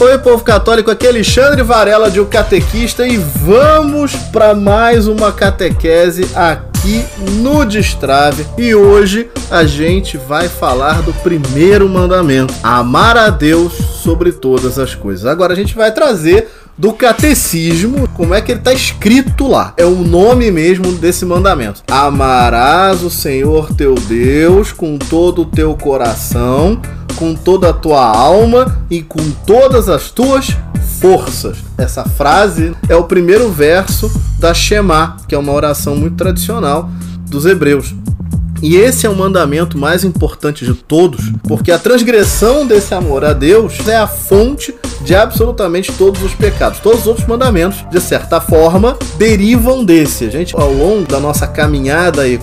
Oi, 0.00 0.16
povo 0.16 0.42
católico, 0.42 0.90
aqui 0.90 1.04
é 1.04 1.10
Alexandre 1.10 1.62
Varela 1.62 2.10
de 2.10 2.18
O 2.20 2.24
Catequista 2.24 3.06
e 3.06 3.18
vamos 3.18 4.14
para 4.32 4.54
mais 4.54 5.06
uma 5.06 5.30
catequese 5.30 6.26
aqui 6.34 7.04
no 7.32 7.66
Destrave. 7.66 8.46
E 8.56 8.74
hoje 8.74 9.30
a 9.50 9.64
gente 9.64 10.16
vai 10.16 10.48
falar 10.48 11.02
do 11.02 11.12
primeiro 11.12 11.86
mandamento: 11.86 12.54
amar 12.62 13.18
a 13.18 13.28
Deus 13.28 13.74
sobre 13.74 14.32
todas 14.32 14.78
as 14.78 14.94
coisas. 14.94 15.26
Agora 15.26 15.52
a 15.52 15.56
gente 15.56 15.74
vai 15.74 15.92
trazer 15.92 16.48
do 16.80 16.94
catecismo, 16.94 18.08
como 18.16 18.32
é 18.32 18.40
que 18.40 18.52
ele 18.52 18.60
está 18.60 18.72
escrito 18.72 19.46
lá. 19.46 19.74
É 19.76 19.84
o 19.84 19.96
nome 19.96 20.50
mesmo 20.50 20.92
desse 20.92 21.26
mandamento. 21.26 21.82
Amarás 21.86 23.02
o 23.02 23.10
Senhor 23.10 23.74
teu 23.74 23.94
Deus 23.94 24.72
com 24.72 24.96
todo 24.96 25.42
o 25.42 25.44
teu 25.44 25.74
coração, 25.74 26.80
com 27.16 27.34
toda 27.34 27.68
a 27.68 27.74
tua 27.74 28.02
alma 28.02 28.82
e 28.90 29.02
com 29.02 29.30
todas 29.46 29.90
as 29.90 30.10
tuas 30.10 30.56
forças. 30.98 31.58
Essa 31.76 32.04
frase 32.04 32.74
é 32.88 32.96
o 32.96 33.04
primeiro 33.04 33.50
verso 33.50 34.10
da 34.38 34.54
Shema, 34.54 35.18
que 35.28 35.34
é 35.34 35.38
uma 35.38 35.52
oração 35.52 35.94
muito 35.96 36.16
tradicional 36.16 36.88
dos 37.26 37.44
hebreus. 37.44 37.94
E 38.62 38.76
esse 38.76 39.06
é 39.06 39.10
o 39.10 39.16
mandamento 39.16 39.78
mais 39.78 40.04
importante 40.04 40.64
de 40.64 40.74
todos, 40.74 41.32
porque 41.44 41.72
a 41.72 41.78
transgressão 41.78 42.66
desse 42.66 42.94
amor 42.94 43.24
a 43.24 43.32
Deus 43.32 43.86
é 43.88 43.96
a 43.96 44.06
fonte 44.06 44.74
de 45.00 45.14
absolutamente 45.14 45.92
todos 45.92 46.22
os 46.22 46.34
pecados. 46.34 46.78
Todos 46.80 47.00
os 47.00 47.06
outros 47.06 47.26
mandamentos, 47.26 47.84
de 47.90 48.00
certa 48.00 48.40
forma, 48.40 48.98
derivam 49.16 49.84
desse. 49.84 50.24
A 50.26 50.30
gente, 50.30 50.54
ao 50.54 50.72
longo 50.72 51.08
da 51.08 51.18
nossa 51.18 51.46
caminhada 51.46 52.28
e 52.28 52.38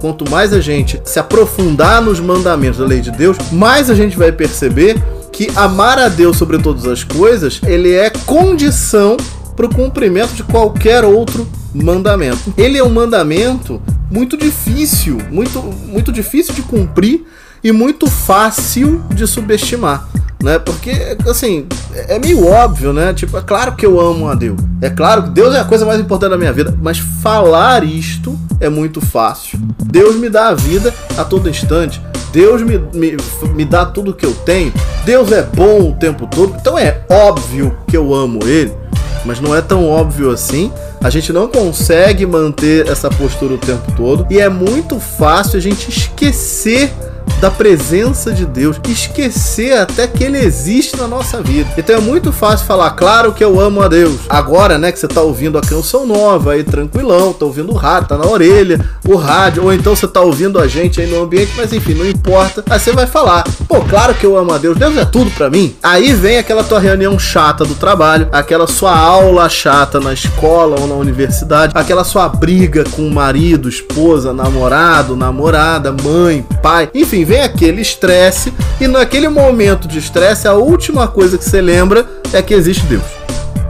quanto 0.00 0.28
mais 0.30 0.52
a 0.52 0.60
gente 0.60 1.00
se 1.04 1.18
aprofundar 1.18 2.00
nos 2.00 2.18
mandamentos 2.18 2.78
da 2.78 2.86
lei 2.86 3.00
de 3.00 3.10
Deus, 3.10 3.36
mais 3.52 3.90
a 3.90 3.94
gente 3.94 4.16
vai 4.16 4.32
perceber 4.32 5.02
que 5.30 5.50
amar 5.54 5.98
a 5.98 6.08
Deus 6.08 6.36
sobre 6.36 6.58
todas 6.58 6.86
as 6.86 7.04
coisas, 7.04 7.60
ele 7.66 7.92
é 7.92 8.10
condição 8.10 9.16
para 9.54 9.66
o 9.66 9.74
cumprimento 9.74 10.32
de 10.34 10.42
qualquer 10.42 11.04
outro 11.04 11.46
mandamento. 11.74 12.52
Ele 12.56 12.78
é 12.78 12.84
um 12.84 12.90
mandamento 12.90 13.80
muito 14.10 14.36
difícil, 14.36 15.18
muito, 15.30 15.60
muito 15.62 16.10
difícil 16.12 16.54
de 16.54 16.62
cumprir 16.62 17.24
e 17.62 17.72
muito 17.72 18.08
fácil 18.08 19.02
de 19.14 19.26
subestimar. 19.26 20.08
Né? 20.42 20.58
Porque, 20.58 20.92
assim, 21.28 21.66
é 21.92 22.18
meio 22.18 22.46
óbvio, 22.46 22.92
né? 22.92 23.12
Tipo, 23.12 23.38
é 23.38 23.42
claro 23.42 23.74
que 23.74 23.84
eu 23.84 23.98
amo 24.00 24.28
a 24.28 24.34
Deus. 24.34 24.58
É 24.80 24.88
claro 24.88 25.24
que 25.24 25.30
Deus 25.30 25.54
é 25.54 25.60
a 25.60 25.64
coisa 25.64 25.84
mais 25.84 26.00
importante 26.00 26.30
da 26.30 26.38
minha 26.38 26.52
vida. 26.52 26.76
Mas 26.80 26.98
falar 26.98 27.82
isto 27.82 28.38
é 28.60 28.68
muito 28.68 29.00
fácil. 29.00 29.58
Deus 29.84 30.14
me 30.14 30.28
dá 30.30 30.48
a 30.48 30.54
vida 30.54 30.94
a 31.16 31.24
todo 31.24 31.48
instante. 31.48 32.00
Deus 32.32 32.62
me, 32.62 32.78
me, 32.94 33.16
me 33.54 33.64
dá 33.64 33.84
tudo 33.84 34.14
que 34.14 34.24
eu 34.24 34.32
tenho. 34.32 34.72
Deus 35.04 35.32
é 35.32 35.42
bom 35.42 35.90
o 35.90 35.94
tempo 35.94 36.28
todo. 36.28 36.54
Então 36.60 36.78
é 36.78 37.04
óbvio 37.10 37.76
que 37.88 37.96
eu 37.96 38.14
amo 38.14 38.38
Ele 38.44 38.72
mas 39.28 39.40
não 39.40 39.54
é 39.54 39.60
tão 39.60 39.86
óbvio 39.86 40.30
assim. 40.30 40.72
A 41.02 41.10
gente 41.10 41.34
não 41.34 41.48
consegue 41.48 42.24
manter 42.24 42.88
essa 42.88 43.10
postura 43.10 43.54
o 43.54 43.58
tempo 43.58 43.92
todo 43.92 44.26
e 44.30 44.40
é 44.40 44.48
muito 44.48 44.98
fácil 44.98 45.58
a 45.58 45.60
gente 45.60 45.90
esquecer 45.90 46.90
da 47.40 47.50
presença 47.50 48.32
de 48.32 48.44
Deus, 48.44 48.80
esquecer 48.88 49.78
até 49.78 50.06
que 50.06 50.24
ele 50.24 50.38
existe 50.38 50.96
na 50.96 51.06
nossa 51.06 51.40
vida. 51.40 51.68
Então 51.76 51.96
é 51.96 52.00
muito 52.00 52.32
fácil 52.32 52.66
falar, 52.66 52.90
claro 52.90 53.32
que 53.32 53.44
eu 53.44 53.60
amo 53.60 53.80
a 53.80 53.88
Deus. 53.88 54.20
Agora, 54.28 54.78
né, 54.78 54.90
que 54.90 54.98
você 54.98 55.06
tá 55.06 55.20
ouvindo 55.20 55.56
a 55.56 55.60
canção 55.60 56.06
nova 56.06 56.52
aí, 56.52 56.64
tranquilão, 56.64 57.32
tá 57.32 57.44
ouvindo 57.44 57.72
o 57.72 57.76
rádio, 57.76 58.08
tá 58.08 58.18
na 58.18 58.26
orelha, 58.26 58.84
o 59.06 59.16
rádio, 59.16 59.64
ou 59.64 59.72
então 59.72 59.94
você 59.94 60.08
tá 60.08 60.20
ouvindo 60.20 60.58
a 60.58 60.66
gente 60.66 61.00
aí 61.00 61.06
no 61.06 61.22
ambiente, 61.22 61.52
mas 61.56 61.72
enfim, 61.72 61.94
não 61.94 62.08
importa. 62.08 62.64
Aí 62.68 62.78
você 62.78 62.92
vai 62.92 63.06
falar, 63.06 63.44
pô, 63.68 63.80
claro 63.82 64.14
que 64.14 64.26
eu 64.26 64.36
amo 64.36 64.52
a 64.52 64.58
Deus, 64.58 64.76
Deus 64.76 64.96
é 64.96 65.04
tudo 65.04 65.30
para 65.30 65.48
mim. 65.48 65.76
Aí 65.82 66.12
vem 66.12 66.38
aquela 66.38 66.64
tua 66.64 66.80
reunião 66.80 67.18
chata 67.18 67.64
do 67.64 67.74
trabalho, 67.74 68.28
aquela 68.32 68.66
sua 68.66 68.96
aula 68.96 69.48
chata 69.48 70.00
na 70.00 70.12
escola 70.12 70.80
ou 70.80 70.86
na 70.86 70.94
universidade, 70.94 71.72
aquela 71.76 72.04
sua 72.04 72.28
briga 72.28 72.84
com 72.84 73.06
o 73.06 73.10
marido, 73.10 73.68
esposa, 73.68 74.32
namorado, 74.32 75.16
namorada, 75.16 75.94
mãe, 76.02 76.44
pai, 76.62 76.90
enfim, 76.94 77.24
vem 77.28 77.42
aquele 77.42 77.82
estresse 77.82 78.54
e 78.80 78.88
naquele 78.88 79.28
momento 79.28 79.86
de 79.86 79.98
estresse 79.98 80.48
a 80.48 80.54
última 80.54 81.06
coisa 81.06 81.36
que 81.36 81.44
você 81.44 81.60
lembra 81.60 82.06
é 82.32 82.40
que 82.40 82.54
existe 82.54 82.86
Deus. 82.86 83.04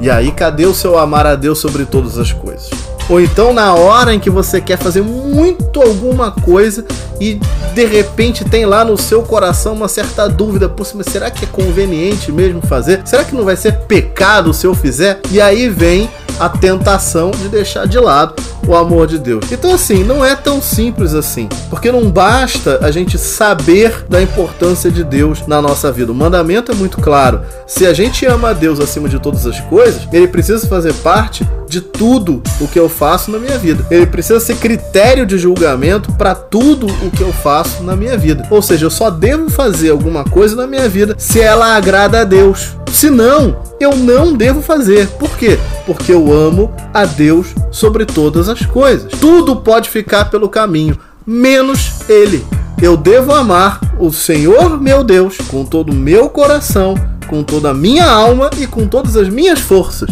E 0.00 0.08
aí, 0.08 0.30
cadê 0.30 0.64
o 0.64 0.72
seu 0.72 0.96
amar 0.96 1.26
a 1.26 1.34
Deus 1.34 1.58
sobre 1.58 1.84
todas 1.84 2.16
as 2.18 2.32
coisas? 2.32 2.70
Ou 3.08 3.20
então 3.20 3.52
na 3.52 3.74
hora 3.74 4.14
em 4.14 4.20
que 4.20 4.30
você 4.30 4.60
quer 4.60 4.78
fazer 4.78 5.02
muito 5.02 5.82
alguma 5.82 6.30
coisa 6.30 6.84
e 7.20 7.40
de 7.74 7.84
repente 7.84 8.44
tem 8.44 8.64
lá 8.64 8.84
no 8.84 8.96
seu 8.96 9.22
coração 9.22 9.72
uma 9.72 9.88
certa 9.88 10.28
dúvida, 10.28 10.68
por 10.68 10.86
mas 10.94 11.06
será 11.06 11.28
que 11.28 11.44
é 11.44 11.48
conveniente 11.48 12.30
mesmo 12.30 12.60
fazer? 12.60 13.00
Será 13.06 13.24
que 13.24 13.34
não 13.34 13.44
vai 13.44 13.56
ser 13.56 13.78
pecado 13.88 14.54
se 14.54 14.66
eu 14.66 14.74
fizer? 14.74 15.20
E 15.32 15.40
aí 15.40 15.68
vem 15.68 16.08
a 16.38 16.48
tentação 16.48 17.30
de 17.30 17.48
deixar 17.48 17.86
de 17.86 17.98
lado 17.98 18.34
o 18.66 18.76
amor 18.76 19.06
de 19.06 19.18
Deus. 19.18 19.46
Então, 19.50 19.74
assim, 19.74 20.04
não 20.04 20.24
é 20.24 20.36
tão 20.36 20.60
simples 20.60 21.14
assim, 21.14 21.48
porque 21.70 21.90
não 21.90 22.10
basta 22.10 22.78
a 22.82 22.90
gente 22.90 23.16
saber 23.16 24.04
da 24.08 24.20
importância 24.20 24.90
de 24.90 25.02
Deus 25.02 25.46
na 25.46 25.62
nossa 25.62 25.90
vida. 25.90 26.12
O 26.12 26.14
mandamento 26.14 26.70
é 26.70 26.74
muito 26.74 27.00
claro. 27.00 27.40
Se 27.66 27.86
a 27.86 27.94
gente 27.94 28.26
ama 28.26 28.50
a 28.50 28.52
Deus 28.52 28.78
acima 28.78 29.08
de 29.08 29.18
todas 29.18 29.46
as 29.46 29.58
coisas, 29.60 30.06
ele 30.12 30.28
precisa 30.28 30.66
fazer 30.66 30.92
parte 30.94 31.48
de 31.68 31.80
tudo 31.80 32.42
o 32.60 32.66
que 32.66 32.78
eu 32.78 32.88
faço 32.88 33.30
na 33.30 33.38
minha 33.38 33.58
vida. 33.58 33.84
Ele 33.90 34.06
precisa 34.06 34.40
ser 34.40 34.56
critério 34.56 35.26
de 35.26 35.38
julgamento 35.38 36.12
para 36.12 36.34
tudo 36.34 36.86
o 36.86 37.10
que 37.10 37.22
eu 37.22 37.32
faço 37.32 37.82
na 37.82 37.94
minha 37.94 38.16
vida. 38.16 38.46
Ou 38.50 38.62
seja, 38.62 38.86
eu 38.86 38.90
só 38.90 39.10
devo 39.10 39.50
fazer 39.50 39.90
alguma 39.90 40.24
coisa 40.24 40.56
na 40.56 40.66
minha 40.66 40.88
vida 40.88 41.14
se 41.18 41.40
ela 41.40 41.76
agrada 41.76 42.20
a 42.20 42.24
Deus. 42.24 42.76
Se 42.98 43.10
não, 43.10 43.62
eu 43.78 43.94
não 43.94 44.34
devo 44.34 44.60
fazer. 44.60 45.06
Por 45.10 45.38
quê? 45.38 45.56
Porque 45.86 46.12
eu 46.12 46.32
amo 46.32 46.74
a 46.92 47.04
Deus 47.04 47.54
sobre 47.70 48.04
todas 48.04 48.48
as 48.48 48.66
coisas. 48.66 49.12
Tudo 49.20 49.54
pode 49.54 49.88
ficar 49.88 50.24
pelo 50.24 50.48
caminho, 50.48 50.98
menos 51.24 51.92
Ele. 52.08 52.44
Eu 52.82 52.96
devo 52.96 53.32
amar 53.32 53.78
o 54.00 54.10
Senhor 54.10 54.82
meu 54.82 55.04
Deus 55.04 55.38
com 55.48 55.64
todo 55.64 55.90
o 55.90 55.94
meu 55.94 56.28
coração, 56.28 56.96
com 57.28 57.44
toda 57.44 57.70
a 57.70 57.74
minha 57.74 58.04
alma 58.04 58.50
e 58.58 58.66
com 58.66 58.84
todas 58.88 59.16
as 59.16 59.28
minhas 59.28 59.60
forças. 59.60 60.10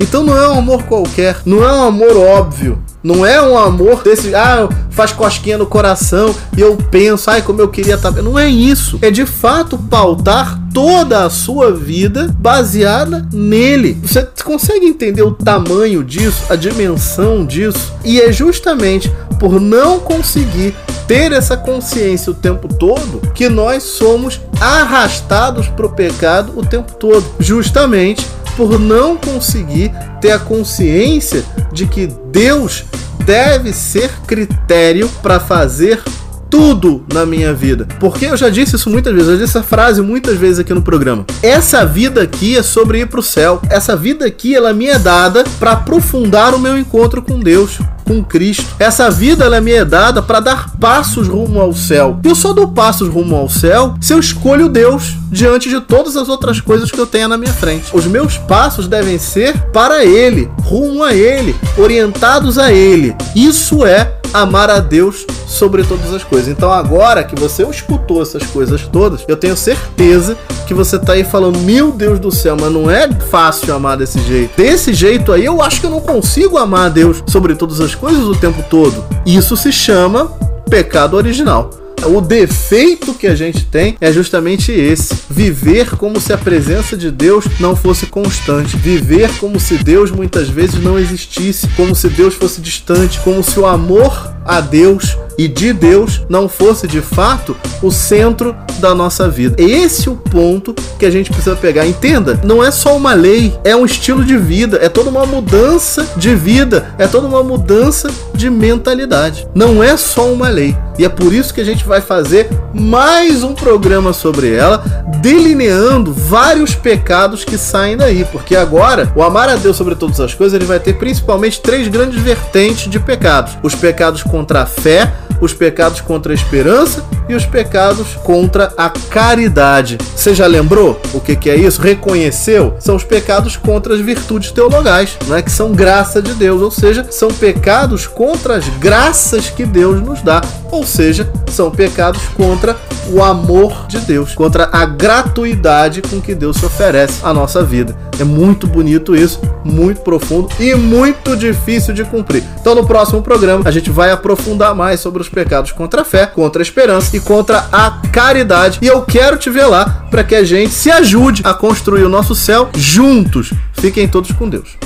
Então 0.00 0.22
não 0.22 0.36
é 0.36 0.48
um 0.48 0.58
amor 0.58 0.84
qualquer, 0.84 1.38
não 1.44 1.62
é 1.62 1.72
um 1.72 1.82
amor 1.82 2.16
óbvio, 2.16 2.80
não 3.02 3.24
é 3.24 3.40
um 3.40 3.56
amor 3.56 4.02
desse, 4.02 4.34
ah, 4.34 4.68
faz 4.90 5.12
cosquinha 5.12 5.56
no 5.56 5.66
coração 5.66 6.34
e 6.56 6.60
eu 6.60 6.76
penso, 6.90 7.30
ai, 7.30 7.42
como 7.42 7.60
eu 7.60 7.68
queria 7.68 7.94
estar. 7.94 8.12
Tá 8.12 8.22
não 8.22 8.38
é 8.38 8.48
isso. 8.48 8.98
É 9.00 9.10
de 9.10 9.24
fato 9.24 9.78
pautar 9.78 10.60
toda 10.74 11.24
a 11.24 11.30
sua 11.30 11.72
vida 11.72 12.34
baseada 12.38 13.26
nele. 13.32 13.98
Você 14.02 14.26
consegue 14.44 14.86
entender 14.86 15.22
o 15.22 15.30
tamanho 15.30 16.04
disso, 16.04 16.44
a 16.48 16.56
dimensão 16.56 17.46
disso? 17.46 17.92
E 18.04 18.20
é 18.20 18.32
justamente 18.32 19.12
por 19.38 19.60
não 19.60 20.00
conseguir 20.00 20.74
ter 21.06 21.32
essa 21.32 21.56
consciência 21.56 22.32
o 22.32 22.34
tempo 22.34 22.68
todo 22.68 23.22
que 23.32 23.48
nós 23.48 23.82
somos 23.82 24.40
arrastados 24.60 25.68
para 25.68 25.86
o 25.86 25.92
pecado 25.92 26.52
o 26.56 26.66
tempo 26.66 26.92
todo. 26.94 27.24
Justamente 27.38 28.26
por 28.58 28.76
não 28.76 29.16
conseguir 29.16 29.92
ter 30.20 30.32
a 30.32 30.38
consciência 30.38 31.44
de 31.72 31.86
que 31.86 32.08
Deus 32.08 32.84
deve 33.24 33.72
ser 33.72 34.10
critério 34.26 35.08
para 35.22 35.38
fazer 35.38 36.02
tudo 36.50 37.04
na 37.12 37.24
minha 37.24 37.54
vida. 37.54 37.86
Porque 38.00 38.26
eu 38.26 38.36
já 38.36 38.48
disse 38.48 38.74
isso 38.74 38.90
muitas 38.90 39.14
vezes, 39.14 39.28
eu 39.28 39.36
disse 39.36 39.56
essa 39.56 39.62
frase 39.62 40.02
muitas 40.02 40.36
vezes 40.36 40.58
aqui 40.58 40.74
no 40.74 40.82
programa. 40.82 41.24
Essa 41.40 41.86
vida 41.86 42.20
aqui 42.20 42.56
é 42.56 42.62
sobre 42.62 42.98
ir 42.98 43.06
para 43.06 43.20
o 43.20 43.22
céu. 43.22 43.62
Essa 43.70 43.94
vida 43.94 44.26
aqui 44.26 44.56
ela 44.56 44.72
me 44.72 44.86
é 44.86 44.98
dada 44.98 45.44
para 45.60 45.72
aprofundar 45.72 46.52
o 46.52 46.58
meu 46.58 46.76
encontro 46.76 47.22
com 47.22 47.38
Deus 47.38 47.78
com 48.08 48.24
Cristo. 48.24 48.64
Essa 48.78 49.10
vida 49.10 49.44
ela 49.44 49.60
me 49.60 49.72
é 49.72 49.84
dada 49.84 50.22
para 50.22 50.40
dar 50.40 50.70
passos 50.78 51.28
rumo 51.28 51.60
ao 51.60 51.74
céu. 51.74 52.18
E 52.24 52.28
eu 52.28 52.34
só 52.34 52.54
dou 52.54 52.68
passos 52.68 53.08
rumo 53.08 53.36
ao 53.36 53.50
céu 53.50 53.94
se 54.00 54.14
eu 54.14 54.18
escolho 54.18 54.68
Deus 54.68 55.14
diante 55.30 55.68
de 55.68 55.78
todas 55.80 56.16
as 56.16 56.28
outras 56.28 56.58
coisas 56.58 56.90
que 56.90 56.98
eu 56.98 57.06
tenho 57.06 57.28
na 57.28 57.36
minha 57.36 57.52
frente. 57.52 57.94
Os 57.94 58.06
meus 58.06 58.38
passos 58.38 58.88
devem 58.88 59.18
ser 59.18 59.56
para 59.72 60.04
Ele, 60.04 60.50
rumo 60.62 61.04
a 61.04 61.14
Ele, 61.14 61.54
orientados 61.76 62.58
a 62.58 62.72
Ele. 62.72 63.14
Isso 63.36 63.84
é 63.84 64.14
amar 64.32 64.70
a 64.70 64.80
Deus 64.80 65.26
sobre 65.48 65.82
todas 65.82 66.12
as 66.12 66.22
coisas. 66.22 66.48
Então 66.48 66.70
agora 66.72 67.24
que 67.24 67.34
você 67.34 67.64
escutou 67.64 68.22
essas 68.22 68.44
coisas 68.44 68.82
todas, 68.82 69.24
eu 69.26 69.36
tenho 69.36 69.56
certeza 69.56 70.36
que 70.66 70.74
você 70.74 70.98
tá 70.98 71.14
aí 71.14 71.24
falando, 71.24 71.58
meu 71.60 71.90
Deus 71.90 72.20
do 72.20 72.30
céu, 72.30 72.56
mas 72.60 72.70
não 72.70 72.90
é 72.90 73.10
fácil 73.30 73.74
amar 73.74 73.96
desse 73.96 74.20
jeito. 74.20 74.56
Desse 74.56 74.92
jeito 74.92 75.32
aí, 75.32 75.44
eu 75.44 75.62
acho 75.62 75.80
que 75.80 75.86
eu 75.86 75.90
não 75.90 76.00
consigo 76.00 76.58
amar 76.58 76.86
a 76.86 76.90
Deus 76.90 77.24
sobre 77.26 77.54
todas 77.54 77.80
as 77.80 77.94
coisas 77.94 78.22
o 78.24 78.36
tempo 78.36 78.62
todo. 78.68 79.04
Isso 79.24 79.56
se 79.56 79.72
chama 79.72 80.26
pecado 80.68 81.16
original. 81.16 81.70
O 82.06 82.20
defeito 82.20 83.12
que 83.14 83.26
a 83.26 83.34
gente 83.34 83.64
tem 83.64 83.96
é 84.00 84.12
justamente 84.12 84.70
esse: 84.70 85.16
viver 85.28 85.96
como 85.96 86.20
se 86.20 86.32
a 86.32 86.38
presença 86.38 86.96
de 86.96 87.10
Deus 87.10 87.44
não 87.58 87.74
fosse 87.74 88.06
constante, 88.06 88.76
viver 88.76 89.30
como 89.38 89.58
se 89.58 89.76
Deus 89.76 90.10
muitas 90.10 90.48
vezes 90.48 90.80
não 90.82 90.98
existisse, 90.98 91.66
como 91.76 91.94
se 91.94 92.08
Deus 92.08 92.34
fosse 92.34 92.60
distante, 92.60 93.18
como 93.20 93.42
se 93.42 93.58
o 93.58 93.66
amor 93.66 94.32
a 94.48 94.60
Deus 94.60 95.16
e 95.38 95.46
de 95.46 95.72
Deus 95.72 96.22
não 96.28 96.48
fosse 96.48 96.88
de 96.88 97.00
fato 97.00 97.56
o 97.80 97.92
centro 97.92 98.56
da 98.80 98.94
nossa 98.94 99.28
vida. 99.28 99.54
Esse 99.62 100.08
é 100.08 100.10
o 100.10 100.16
ponto 100.16 100.74
que 100.98 101.06
a 101.06 101.10
gente 101.10 101.30
precisa 101.30 101.54
pegar. 101.54 101.86
Entenda, 101.86 102.40
não 102.42 102.62
é 102.62 102.70
só 102.72 102.96
uma 102.96 103.14
lei, 103.14 103.56
é 103.64 103.76
um 103.76 103.84
estilo 103.84 104.24
de 104.24 104.36
vida, 104.36 104.78
é 104.82 104.88
toda 104.88 105.10
uma 105.10 105.24
mudança 105.24 106.06
de 106.16 106.34
vida, 106.34 106.92
é 106.98 107.06
toda 107.06 107.28
uma 107.28 107.42
mudança 107.42 108.10
de 108.34 108.50
mentalidade. 108.50 109.46
Não 109.54 109.82
é 109.82 109.96
só 109.96 110.32
uma 110.32 110.48
lei. 110.48 110.76
E 110.98 111.04
é 111.04 111.08
por 111.08 111.32
isso 111.32 111.54
que 111.54 111.60
a 111.60 111.64
gente 111.64 111.84
vai 111.84 112.00
fazer 112.00 112.48
mais 112.74 113.44
um 113.44 113.54
programa 113.54 114.12
sobre 114.12 114.52
ela, 114.52 114.78
delineando 115.22 116.12
vários 116.12 116.74
pecados 116.74 117.44
que 117.44 117.56
saem 117.56 117.96
daí. 117.96 118.24
Porque 118.24 118.56
agora, 118.56 119.12
o 119.14 119.22
amar 119.22 119.48
a 119.48 119.54
Deus 119.54 119.76
sobre 119.76 119.94
todas 119.94 120.18
as 120.18 120.34
coisas, 120.34 120.54
ele 120.54 120.64
vai 120.64 120.80
ter 120.80 120.94
principalmente 120.94 121.60
três 121.60 121.86
grandes 121.86 122.20
vertentes 122.20 122.90
de 122.90 122.98
pecados: 122.98 123.56
os 123.62 123.76
pecados 123.76 124.24
contra 124.38 124.62
a 124.62 124.66
fé, 124.66 125.12
os 125.40 125.52
pecados 125.52 126.00
contra 126.00 126.32
a 126.32 126.34
esperança 126.34 127.04
e 127.28 127.34
os 127.34 127.44
pecados 127.44 128.14
contra 128.22 128.72
a 128.76 128.88
caridade. 128.88 129.98
Você 130.14 130.34
já 130.34 130.46
lembrou 130.46 131.00
o 131.12 131.20
que, 131.20 131.36
que 131.36 131.50
é 131.50 131.56
isso? 131.56 131.80
Reconheceu? 131.80 132.76
São 132.78 132.96
os 132.96 133.04
pecados 133.04 133.56
contra 133.56 133.94
as 133.94 134.00
virtudes 134.00 134.50
teologais, 134.50 135.16
é 135.30 135.42
que 135.42 135.50
são 135.50 135.72
graça 135.72 136.22
de 136.22 136.34
Deus, 136.34 136.62
ou 136.62 136.70
seja, 136.70 137.06
são 137.10 137.28
pecados 137.28 138.06
contra 138.06 138.56
as 138.56 138.68
graças 138.78 139.50
que 139.50 139.64
Deus 139.64 140.00
nos 140.00 140.22
dá, 140.22 140.40
ou 140.70 140.84
seja, 140.84 141.30
são 141.50 141.70
pecados 141.70 142.22
contra 142.36 142.76
o 143.10 143.22
amor 143.22 143.86
de 143.88 143.98
Deus, 144.00 144.34
contra 144.34 144.68
a 144.70 144.84
gratuidade 144.84 146.02
com 146.02 146.20
que 146.20 146.34
Deus 146.34 146.58
se 146.58 146.66
oferece 146.66 147.20
à 147.22 147.32
nossa 147.32 147.62
vida. 147.62 147.96
É 148.18 148.24
muito 148.24 148.66
bonito 148.66 149.14
isso, 149.14 149.40
muito 149.64 150.00
profundo 150.00 150.48
e 150.58 150.74
muito 150.74 151.36
difícil 151.36 151.94
de 151.94 152.04
cumprir. 152.04 152.42
Então, 152.60 152.74
no 152.74 152.86
próximo 152.86 153.22
programa, 153.22 153.62
a 153.64 153.70
gente 153.70 153.90
vai 153.90 154.10
aprofundar 154.10 154.74
mais 154.74 155.00
sobre 155.00 155.22
os 155.22 155.28
pecados 155.28 155.72
contra 155.72 156.02
a 156.02 156.04
fé, 156.04 156.26
contra 156.26 156.60
a 156.60 156.64
esperança 156.64 157.16
e 157.18 157.20
contra 157.20 157.68
a 157.70 157.90
caridade. 158.10 158.78
E 158.80 158.86
eu 158.86 159.02
quero 159.02 159.36
te 159.36 159.50
ver 159.50 159.66
lá 159.66 160.06
para 160.10 160.24
que 160.24 160.34
a 160.34 160.44
gente 160.44 160.72
se 160.72 160.90
ajude 160.90 161.42
a 161.44 161.52
construir 161.52 162.04
o 162.04 162.08
nosso 162.08 162.34
céu 162.34 162.70
juntos. 162.74 163.52
Fiquem 163.74 164.08
todos 164.08 164.32
com 164.32 164.48
Deus. 164.48 164.76